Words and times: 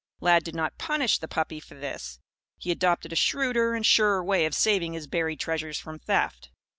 Lad 0.19 0.43
did 0.43 0.55
not 0.55 0.79
punish 0.79 1.19
the 1.19 1.27
puppy 1.27 1.59
for 1.59 1.75
this. 1.75 2.19
He 2.57 2.71
adopted 2.71 3.13
a 3.13 3.15
shrewder 3.15 3.75
and 3.75 3.85
surer 3.85 4.23
way 4.23 4.47
of 4.47 4.55
saving 4.55 4.93
his 4.93 5.05
buried 5.05 5.39
treasures 5.39 5.77
from 5.77 5.99
theft. 5.99 6.49